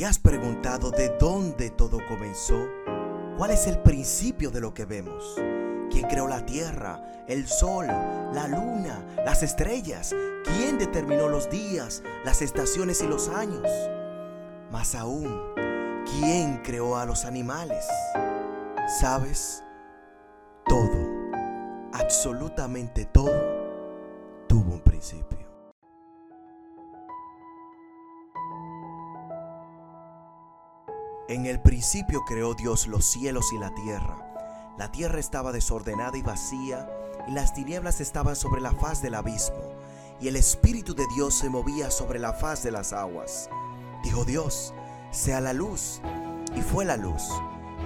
¿Te 0.00 0.06
has 0.06 0.18
preguntado 0.18 0.90
de 0.90 1.10
dónde 1.18 1.68
todo 1.68 1.98
comenzó? 2.08 2.66
¿Cuál 3.36 3.50
es 3.50 3.66
el 3.66 3.80
principio 3.80 4.50
de 4.50 4.62
lo 4.62 4.72
que 4.72 4.86
vemos? 4.86 5.34
¿Quién 5.90 6.08
creó 6.08 6.26
la 6.26 6.46
tierra, 6.46 7.02
el 7.28 7.46
sol, 7.46 7.86
la 7.86 8.48
luna, 8.48 9.04
las 9.26 9.42
estrellas? 9.42 10.16
¿Quién 10.42 10.78
determinó 10.78 11.28
los 11.28 11.50
días, 11.50 12.02
las 12.24 12.40
estaciones 12.40 13.02
y 13.02 13.08
los 13.08 13.28
años? 13.28 13.68
Más 14.72 14.94
aún, 14.94 15.38
¿quién 16.06 16.62
creó 16.64 16.96
a 16.96 17.04
los 17.04 17.26
animales? 17.26 17.84
¿Sabes? 19.02 19.62
Todo, 20.64 20.96
absolutamente 21.92 23.04
todo, 23.04 24.46
tuvo 24.48 24.72
un 24.72 24.80
principio. 24.80 25.39
En 31.30 31.46
el 31.46 31.60
principio 31.60 32.24
creó 32.24 32.54
Dios 32.54 32.88
los 32.88 33.04
cielos 33.04 33.52
y 33.52 33.58
la 33.58 33.72
tierra. 33.72 34.16
La 34.76 34.90
tierra 34.90 35.20
estaba 35.20 35.52
desordenada 35.52 36.18
y 36.18 36.22
vacía, 36.22 36.90
y 37.28 37.30
las 37.30 37.54
tinieblas 37.54 38.00
estaban 38.00 38.34
sobre 38.34 38.60
la 38.60 38.72
faz 38.72 39.00
del 39.00 39.14
abismo, 39.14 39.62
y 40.20 40.26
el 40.26 40.34
Espíritu 40.34 40.92
de 40.92 41.06
Dios 41.14 41.34
se 41.34 41.48
movía 41.48 41.92
sobre 41.92 42.18
la 42.18 42.32
faz 42.32 42.64
de 42.64 42.72
las 42.72 42.92
aguas. 42.92 43.48
Dijo 44.02 44.24
Dios, 44.24 44.74
sea 45.12 45.40
la 45.40 45.52
luz, 45.52 46.00
y 46.56 46.62
fue 46.62 46.84
la 46.84 46.96
luz. 46.96 47.22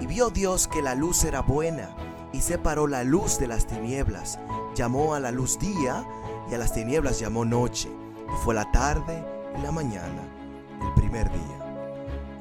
Y 0.00 0.06
vio 0.06 0.30
Dios 0.30 0.66
que 0.66 0.80
la 0.80 0.94
luz 0.94 1.22
era 1.24 1.42
buena, 1.42 1.94
y 2.32 2.40
separó 2.40 2.86
la 2.86 3.04
luz 3.04 3.38
de 3.38 3.48
las 3.48 3.66
tinieblas. 3.66 4.38
Llamó 4.74 5.12
a 5.12 5.20
la 5.20 5.30
luz 5.30 5.58
día, 5.58 6.02
y 6.50 6.54
a 6.54 6.58
las 6.58 6.72
tinieblas 6.72 7.20
llamó 7.20 7.44
noche. 7.44 7.90
Y 8.26 8.42
fue 8.42 8.54
la 8.54 8.72
tarde 8.72 9.22
y 9.58 9.60
la 9.60 9.70
mañana, 9.70 10.22
el 10.80 10.94
primer 10.94 11.30
día. 11.30 11.63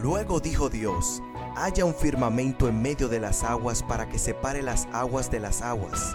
Luego 0.00 0.38
dijo 0.38 0.68
Dios, 0.68 1.20
haya 1.56 1.84
un 1.84 1.94
firmamento 1.94 2.68
en 2.68 2.80
medio 2.80 3.08
de 3.08 3.18
las 3.18 3.42
aguas 3.42 3.82
para 3.82 4.08
que 4.08 4.18
separe 4.18 4.62
las 4.62 4.86
aguas 4.92 5.28
de 5.28 5.40
las 5.40 5.60
aguas. 5.60 6.14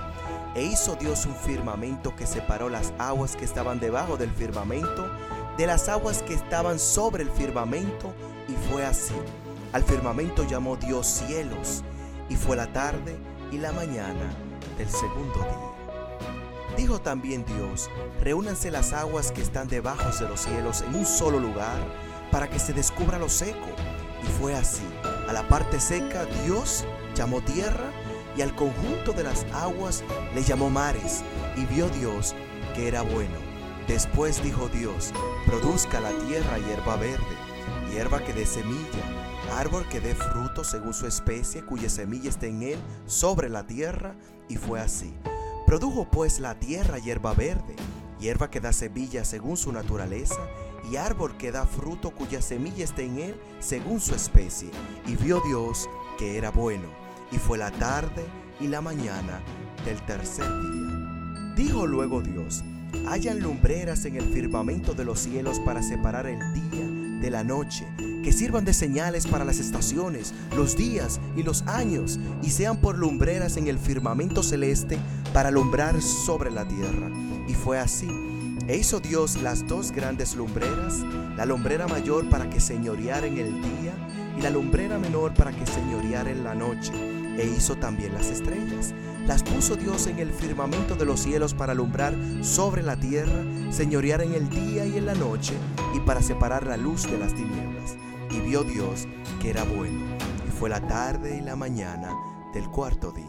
E 0.55 0.63
hizo 0.63 0.95
Dios 0.95 1.25
un 1.25 1.35
firmamento 1.35 2.15
que 2.15 2.25
separó 2.25 2.69
las 2.69 2.93
aguas 2.97 3.35
que 3.35 3.43
estaban 3.43 3.81
debajo 3.81 4.15
del 4.15 4.31
firmamento 4.31 5.05
de 5.57 5.67
las 5.67 5.89
aguas 5.89 6.23
que 6.23 6.33
estaban 6.33 6.79
sobre 6.79 7.23
el 7.23 7.29
firmamento, 7.29 8.13
y 8.47 8.53
fue 8.71 8.85
así. 8.85 9.13
Al 9.73 9.83
firmamento 9.83 10.47
llamó 10.47 10.77
Dios 10.77 11.05
cielos, 11.05 11.83
y 12.29 12.35
fue 12.35 12.55
la 12.55 12.71
tarde 12.71 13.17
y 13.51 13.57
la 13.57 13.73
mañana 13.73 14.33
del 14.77 14.89
segundo 14.89 15.39
día. 15.39 16.77
Dijo 16.77 16.99
también 16.99 17.45
Dios, 17.45 17.89
reúnanse 18.21 18.71
las 18.71 18.93
aguas 18.93 19.31
que 19.31 19.41
están 19.41 19.67
debajo 19.67 20.09
de 20.17 20.29
los 20.29 20.39
cielos 20.39 20.81
en 20.81 20.95
un 20.95 21.05
solo 21.05 21.39
lugar, 21.39 21.77
para 22.33 22.49
que 22.49 22.57
se 22.57 22.73
descubra 22.73 23.19
lo 23.19 23.29
seco. 23.29 23.69
Y 24.23 24.27
fue 24.39 24.55
así. 24.55 24.81
A 25.29 25.33
la 25.33 25.47
parte 25.47 25.79
seca 25.79 26.25
Dios 26.43 26.83
llamó 27.15 27.41
tierra 27.41 27.91
y 28.35 28.41
al 28.41 28.55
conjunto 28.55 29.13
de 29.13 29.23
las 29.23 29.45
aguas 29.53 30.03
le 30.33 30.41
llamó 30.41 30.71
mares. 30.71 31.23
Y 31.55 31.65
vio 31.65 31.87
Dios 31.89 32.33
que 32.73 32.87
era 32.87 33.03
bueno. 33.03 33.37
Después 33.87 34.41
dijo 34.43 34.67
Dios, 34.69 35.13
produzca 35.45 35.99
la 35.99 36.09
tierra 36.25 36.57
hierba 36.57 36.95
verde, 36.95 37.35
hierba 37.91 38.23
que 38.23 38.33
dé 38.33 38.45
semilla, 38.45 39.03
árbol 39.57 39.87
que 39.89 39.99
dé 39.99 40.15
fruto 40.15 40.63
según 40.63 40.93
su 40.93 41.05
especie, 41.05 41.63
cuya 41.63 41.89
semilla 41.89 42.29
esté 42.29 42.47
en 42.47 42.63
él 42.63 42.79
sobre 43.05 43.47
la 43.47 43.67
tierra. 43.67 44.15
Y 44.49 44.55
fue 44.55 44.79
así. 44.79 45.13
Produjo 45.67 46.09
pues 46.09 46.39
la 46.39 46.55
tierra 46.59 46.97
hierba 46.97 47.33
verde, 47.33 47.75
hierba 48.19 48.49
que 48.49 48.59
da 48.59 48.73
semilla 48.73 49.23
según 49.23 49.57
su 49.57 49.71
naturaleza, 49.71 50.39
y 50.89 50.97
árbol 50.97 51.37
que 51.37 51.51
da 51.51 51.65
fruto 51.65 52.11
cuya 52.11 52.41
semilla 52.41 52.83
esté 52.83 53.05
en 53.05 53.17
él 53.19 53.35
según 53.59 53.99
su 53.99 54.15
especie. 54.15 54.69
Y 55.07 55.15
vio 55.15 55.41
Dios 55.47 55.89
que 56.17 56.37
era 56.37 56.51
bueno, 56.51 56.87
y 57.31 57.37
fue 57.37 57.57
la 57.57 57.71
tarde 57.71 58.25
y 58.59 58.67
la 58.67 58.81
mañana 58.81 59.41
del 59.85 60.01
tercer 60.05 60.45
día. 60.45 61.53
Dijo 61.55 61.85
luego 61.85 62.21
Dios, 62.21 62.63
hayan 63.07 63.39
lumbreras 63.39 64.05
en 64.05 64.15
el 64.15 64.25
firmamento 64.33 64.93
de 64.93 65.05
los 65.05 65.19
cielos 65.19 65.59
para 65.59 65.81
separar 65.81 66.27
el 66.27 66.39
día 66.53 67.03
de 67.21 67.29
la 67.29 67.43
noche, 67.43 67.87
que 68.23 68.33
sirvan 68.33 68.65
de 68.65 68.73
señales 68.73 69.27
para 69.27 69.45
las 69.45 69.59
estaciones, 69.59 70.33
los 70.55 70.75
días 70.75 71.21
y 71.37 71.43
los 71.43 71.61
años, 71.63 72.19
y 72.41 72.49
sean 72.49 72.77
por 72.77 72.97
lumbreras 72.97 73.55
en 73.57 73.67
el 73.67 73.79
firmamento 73.79 74.43
celeste 74.43 74.97
para 75.33 75.49
alumbrar 75.49 76.01
sobre 76.01 76.51
la 76.51 76.67
tierra. 76.67 77.09
Y 77.47 77.53
fue 77.53 77.79
así. 77.79 78.32
E 78.65 78.77
hizo 78.77 79.01
Dios 79.01 79.41
las 79.41 79.67
dos 79.67 79.91
grandes 79.91 80.35
lumbreras, 80.35 80.99
la 81.35 81.45
lumbrera 81.45 81.85
mayor 81.85 82.29
para 82.29 82.49
que 82.49 82.61
señoreara 82.61 83.27
en 83.27 83.37
el 83.37 83.61
día 83.61 83.93
y 84.37 84.41
la 84.41 84.49
lumbrera 84.49 84.97
menor 84.97 85.33
para 85.33 85.51
que 85.51 85.65
señoreara 85.65 86.31
en 86.31 86.45
la 86.45 86.55
noche. 86.55 86.93
E 87.37 87.45
hizo 87.45 87.75
también 87.75 88.13
las 88.13 88.29
estrellas. 88.29 88.93
Las 89.27 89.43
puso 89.43 89.75
Dios 89.75 90.07
en 90.07 90.19
el 90.19 90.31
firmamento 90.31 90.95
de 90.95 91.05
los 91.05 91.19
cielos 91.19 91.53
para 91.53 91.73
alumbrar 91.73 92.15
sobre 92.41 92.83
la 92.83 92.95
tierra, 92.95 93.43
señorear 93.69 94.21
en 94.21 94.33
el 94.33 94.49
día 94.49 94.85
y 94.85 94.97
en 94.97 95.07
la 95.07 95.15
noche, 95.15 95.55
y 95.93 95.99
para 95.99 96.21
separar 96.21 96.65
la 96.65 96.77
luz 96.77 97.03
de 97.03 97.17
las 97.17 97.33
tinieblas. 97.33 97.97
Y 98.31 98.39
vio 98.39 98.63
Dios 98.63 99.07
que 99.41 99.49
era 99.49 99.63
bueno. 99.63 100.05
Y 100.47 100.51
fue 100.51 100.69
la 100.69 100.87
tarde 100.87 101.37
y 101.37 101.41
la 101.41 101.57
mañana 101.57 102.09
del 102.53 102.69
cuarto 102.69 103.11
día. 103.11 103.25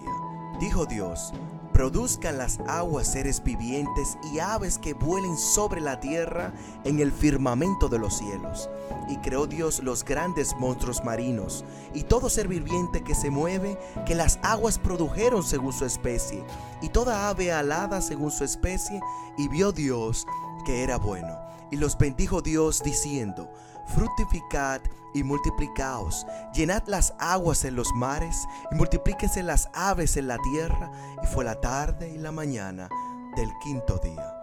Dijo 0.60 0.86
Dios, 0.86 1.32
produzcan 1.74 2.38
las 2.38 2.60
aguas 2.68 3.08
seres 3.08 3.42
vivientes 3.42 4.16
y 4.32 4.38
aves 4.38 4.78
que 4.78 4.94
vuelen 4.94 5.36
sobre 5.36 5.80
la 5.80 5.98
tierra 5.98 6.54
en 6.84 7.00
el 7.00 7.10
firmamento 7.10 7.88
de 7.88 7.98
los 7.98 8.16
cielos. 8.16 8.70
Y 9.08 9.16
creó 9.18 9.48
Dios 9.48 9.82
los 9.82 10.04
grandes 10.04 10.54
monstruos 10.56 11.04
marinos 11.04 11.64
y 11.92 12.04
todo 12.04 12.30
ser 12.30 12.46
viviente 12.46 13.02
que 13.02 13.16
se 13.16 13.28
mueve, 13.28 13.76
que 14.06 14.14
las 14.14 14.38
aguas 14.42 14.78
produjeron 14.78 15.42
según 15.42 15.72
su 15.72 15.84
especie, 15.84 16.44
y 16.80 16.90
toda 16.90 17.28
ave 17.28 17.52
alada 17.52 18.00
según 18.00 18.30
su 18.30 18.44
especie, 18.44 19.00
y 19.36 19.48
vio 19.48 19.72
Dios 19.72 20.26
que 20.64 20.84
era 20.84 20.96
bueno. 20.96 21.36
Y 21.72 21.76
los 21.76 21.98
bendijo 21.98 22.40
Dios 22.40 22.82
diciendo, 22.84 23.50
fructificad 23.86 24.80
y 25.14 25.22
multiplicaos, 25.22 26.26
llenad 26.52 26.82
las 26.86 27.14
aguas 27.18 27.64
en 27.64 27.76
los 27.76 27.92
mares 27.94 28.46
y 28.72 28.74
multiplíquense 28.74 29.42
las 29.42 29.68
aves 29.72 30.16
en 30.16 30.28
la 30.28 30.38
tierra. 30.38 30.90
Y 31.22 31.26
fue 31.26 31.44
la 31.44 31.60
tarde 31.60 32.10
y 32.10 32.18
la 32.18 32.32
mañana 32.32 32.88
del 33.36 33.50
quinto 33.62 33.98
día. 33.98 34.34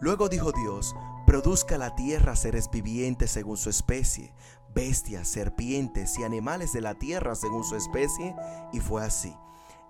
Luego 0.00 0.28
dijo 0.28 0.52
Dios, 0.52 0.94
produzca 1.26 1.78
la 1.78 1.94
tierra 1.94 2.36
seres 2.36 2.70
vivientes 2.70 3.30
según 3.30 3.56
su 3.56 3.70
especie, 3.70 4.34
bestias, 4.74 5.28
serpientes 5.28 6.18
y 6.18 6.24
animales 6.24 6.72
de 6.72 6.80
la 6.80 6.94
tierra 6.94 7.34
según 7.34 7.64
su 7.64 7.76
especie. 7.76 8.34
Y 8.72 8.80
fue 8.80 9.04
así. 9.04 9.34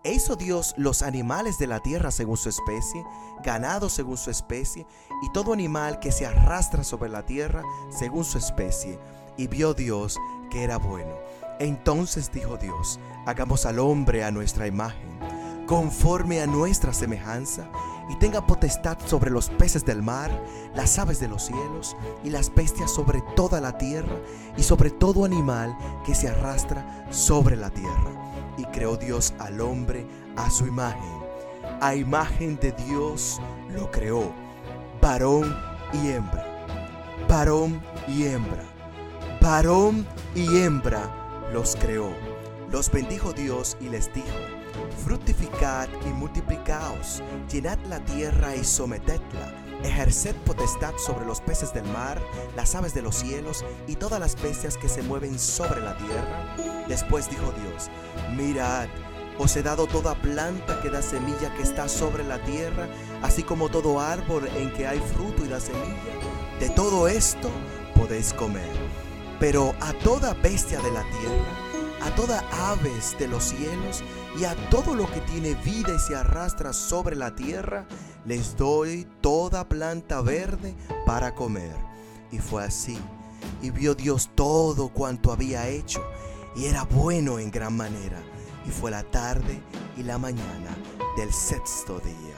E 0.04 0.12
hizo 0.12 0.36
Dios 0.36 0.74
los 0.76 1.00
animales 1.00 1.56
de 1.56 1.66
la 1.66 1.80
tierra 1.80 2.10
según 2.10 2.36
su 2.36 2.50
especie, 2.50 3.06
ganado 3.42 3.88
según 3.88 4.18
su 4.18 4.30
especie, 4.30 4.86
y 5.22 5.32
todo 5.32 5.54
animal 5.54 5.98
que 5.98 6.12
se 6.12 6.26
arrastra 6.26 6.84
sobre 6.84 7.08
la 7.08 7.24
tierra 7.24 7.62
según 7.88 8.26
su 8.26 8.36
especie. 8.36 8.98
Y 9.38 9.46
vio 9.46 9.72
Dios 9.72 10.20
que 10.50 10.62
era 10.62 10.76
bueno. 10.76 11.14
Entonces 11.58 12.30
dijo 12.30 12.58
Dios, 12.58 13.00
hagamos 13.24 13.64
al 13.64 13.78
hombre 13.78 14.24
a 14.24 14.30
nuestra 14.30 14.66
imagen, 14.66 15.18
conforme 15.66 16.42
a 16.42 16.46
nuestra 16.46 16.92
semejanza, 16.92 17.66
y 18.10 18.16
tenga 18.16 18.46
potestad 18.46 18.98
sobre 19.06 19.30
los 19.30 19.48
peces 19.48 19.86
del 19.86 20.02
mar, 20.02 20.30
las 20.74 20.98
aves 20.98 21.18
de 21.18 21.28
los 21.28 21.44
cielos, 21.44 21.96
y 22.22 22.28
las 22.28 22.54
bestias 22.54 22.90
sobre 22.90 23.22
toda 23.34 23.58
la 23.62 23.78
tierra, 23.78 24.20
y 24.58 24.64
sobre 24.64 24.90
todo 24.90 25.24
animal 25.24 25.74
que 26.04 26.14
se 26.14 26.28
arrastra 26.28 27.06
sobre 27.10 27.56
la 27.56 27.70
tierra 27.70 28.23
y 28.56 28.64
creó 28.66 28.96
Dios 28.96 29.34
al 29.38 29.60
hombre 29.60 30.06
a 30.36 30.50
su 30.50 30.66
imagen. 30.66 31.24
A 31.80 31.94
imagen 31.94 32.56
de 32.56 32.72
Dios 32.72 33.40
lo 33.70 33.90
creó, 33.90 34.32
varón 35.00 35.56
y 35.92 36.10
hembra. 36.10 36.44
Varón 37.28 37.80
y 38.08 38.24
hembra. 38.26 38.64
Varón 39.40 40.06
y 40.34 40.58
hembra 40.58 41.24
los 41.52 41.76
creó. 41.76 42.10
Los 42.70 42.90
bendijo 42.90 43.32
Dios 43.32 43.76
y 43.80 43.88
les 43.88 44.12
dijo, 44.12 44.26
fructificad 45.04 45.88
y 46.06 46.12
multiplicaos, 46.12 47.22
llenad 47.50 47.78
la 47.88 48.00
tierra 48.00 48.56
y 48.56 48.64
sometedla, 48.64 49.63
ejerced 49.84 50.34
potestad 50.44 50.94
sobre 50.96 51.26
los 51.26 51.40
peces 51.40 51.72
del 51.72 51.84
mar, 51.84 52.20
las 52.56 52.74
aves 52.74 52.94
de 52.94 53.02
los 53.02 53.16
cielos 53.16 53.64
y 53.86 53.96
todas 53.96 54.18
las 54.18 54.40
bestias 54.40 54.76
que 54.76 54.88
se 54.88 55.02
mueven 55.02 55.38
sobre 55.38 55.80
la 55.80 55.96
tierra. 55.96 56.56
Después 56.88 57.30
dijo 57.30 57.52
Dios, 57.52 57.90
mirad, 58.36 58.88
os 59.38 59.56
he 59.56 59.62
dado 59.62 59.86
toda 59.86 60.14
planta 60.14 60.80
que 60.80 60.90
da 60.90 61.02
semilla 61.02 61.54
que 61.54 61.62
está 61.62 61.88
sobre 61.88 62.24
la 62.24 62.42
tierra, 62.44 62.88
así 63.22 63.42
como 63.42 63.68
todo 63.68 64.00
árbol 64.00 64.48
en 64.56 64.72
que 64.72 64.86
hay 64.86 65.00
fruto 65.00 65.44
y 65.44 65.48
da 65.48 65.60
semilla. 65.60 66.14
De 66.60 66.70
todo 66.70 67.08
esto 67.08 67.50
podéis 67.94 68.32
comer. 68.32 68.70
Pero 69.40 69.74
a 69.80 69.92
toda 69.92 70.34
bestia 70.34 70.80
de 70.80 70.92
la 70.92 71.02
tierra, 71.02 72.06
a 72.06 72.14
toda 72.14 72.44
aves 72.70 73.16
de 73.18 73.26
los 73.26 73.44
cielos 73.44 74.04
y 74.38 74.44
a 74.44 74.54
todo 74.70 74.94
lo 74.94 75.10
que 75.10 75.20
tiene 75.22 75.54
vida 75.56 75.94
y 75.94 75.98
se 75.98 76.14
arrastra 76.14 76.72
sobre 76.72 77.16
la 77.16 77.34
tierra, 77.34 77.86
les 78.24 78.56
doy 78.56 79.06
toda 79.20 79.68
planta 79.68 80.20
verde 80.22 80.74
para 81.06 81.34
comer. 81.34 81.74
Y 82.30 82.38
fue 82.38 82.64
así. 82.64 82.98
y 83.62 83.70
vio 83.70 83.94
Dios 83.94 84.30
todo 84.34 84.88
cuanto 84.88 85.32
había 85.32 85.68
hecho, 85.68 86.02
y 86.56 86.64
era 86.64 86.84
bueno 86.84 87.38
en 87.38 87.50
gran 87.50 87.76
manera. 87.76 88.22
Y 88.66 88.70
fue 88.70 88.90
la 88.90 89.02
tarde 89.02 89.60
y 89.96 90.02
la 90.02 90.18
mañana 90.18 90.76
del 91.16 91.32
sexto 91.32 92.00
día. 92.00 92.34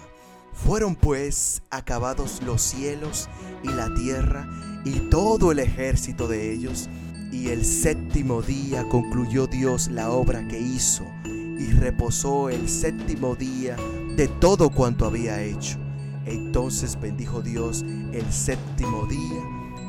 Fueron 0.52 0.96
pues 0.96 1.62
acabados 1.70 2.42
los 2.42 2.62
cielos 2.62 3.28
y 3.62 3.68
la 3.68 3.92
tierra 3.94 4.48
y 4.84 5.08
todo 5.10 5.52
el 5.52 5.58
ejército 5.58 6.26
de 6.28 6.52
ellos, 6.52 6.88
y 7.30 7.48
el 7.48 7.64
séptimo 7.64 8.42
día 8.42 8.88
concluyó 8.88 9.46
Dios 9.46 9.88
la 9.88 10.10
obra 10.10 10.46
que 10.48 10.58
hizo, 10.58 11.04
y 11.24 11.72
reposó 11.72 12.50
el 12.50 12.68
séptimo 12.68 13.34
día 13.34 13.76
de 14.16 14.28
todo 14.28 14.70
cuanto 14.70 15.04
había 15.04 15.42
hecho. 15.42 15.76
Entonces 16.24 16.98
bendijo 16.98 17.42
Dios 17.42 17.84
el 18.12 18.32
séptimo 18.32 19.06
día 19.06 19.42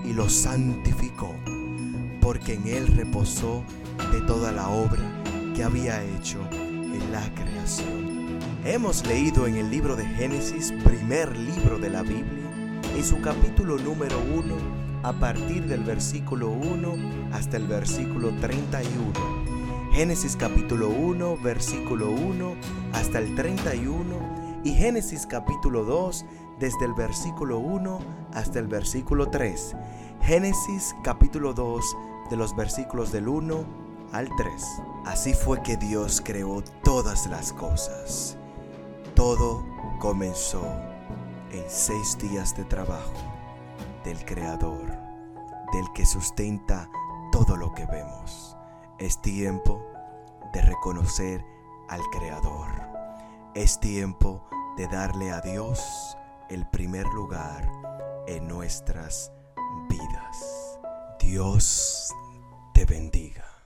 y 0.03 0.11
lo 0.11 0.29
santificó, 0.29 1.33
porque 2.21 2.55
en 2.55 2.67
él 2.67 2.87
reposó 2.87 3.63
de 4.11 4.19
toda 4.21 4.51
la 4.51 4.67
obra 4.67 5.01
que 5.55 5.63
había 5.63 6.03
hecho 6.03 6.39
en 6.51 7.11
la 7.11 7.23
creación. 7.33 8.37
Hemos 8.65 9.07
leído 9.07 9.47
en 9.47 9.55
el 9.55 9.69
libro 9.69 9.95
de 9.95 10.05
Génesis, 10.05 10.73
primer 10.83 11.35
libro 11.37 11.79
de 11.79 11.89
la 11.89 12.01
Biblia, 12.01 12.51
en 12.95 13.03
su 13.03 13.21
capítulo 13.21 13.77
número 13.77 14.19
1, 14.35 14.55
a 15.03 15.13
partir 15.13 15.65
del 15.67 15.83
versículo 15.85 16.49
1 16.49 17.31
hasta 17.31 17.55
el 17.55 17.67
versículo 17.67 18.31
31. 18.41 19.46
Génesis 19.97 20.37
capítulo 20.37 20.89
1, 20.89 21.37
versículo 21.37 22.11
1 22.11 22.55
hasta 22.93 23.17
el 23.17 23.33
31 23.33 24.61
y 24.63 24.71
Génesis 24.73 25.25
capítulo 25.25 25.83
2 25.85 26.23
desde 26.59 26.85
el 26.85 26.93
versículo 26.93 27.57
1 27.57 27.99
hasta 28.31 28.59
el 28.59 28.67
versículo 28.67 29.31
3. 29.31 29.75
Génesis 30.21 30.95
capítulo 31.03 31.51
2 31.55 31.97
de 32.29 32.37
los 32.37 32.55
versículos 32.55 33.11
del 33.11 33.27
1 33.27 33.65
al 34.11 34.29
3. 34.37 34.63
Así 35.05 35.33
fue 35.33 35.63
que 35.63 35.77
Dios 35.77 36.21
creó 36.23 36.63
todas 36.83 37.25
las 37.25 37.51
cosas. 37.51 38.37
Todo 39.15 39.65
comenzó 39.97 40.61
en 41.51 41.63
seis 41.67 42.19
días 42.19 42.55
de 42.55 42.65
trabajo 42.65 43.13
del 44.05 44.23
Creador, 44.25 44.95
del 45.73 45.91
que 45.95 46.05
sustenta 46.05 46.87
todo 47.31 47.57
lo 47.57 47.73
que 47.73 47.87
vemos. 47.87 48.56
Es 48.99 49.21
tiempo 49.21 49.85
de 50.53 50.61
reconocer 50.61 51.45
al 51.87 52.01
Creador. 52.11 52.67
Es 53.53 53.79
tiempo 53.79 54.43
de 54.75 54.87
darle 54.87 55.31
a 55.31 55.39
Dios 55.41 56.17
el 56.49 56.67
primer 56.67 57.05
lugar 57.07 57.71
en 58.25 58.47
nuestras 58.47 59.31
vidas. 59.87 60.79
Dios 61.19 62.11
te 62.73 62.85
bendiga. 62.85 63.56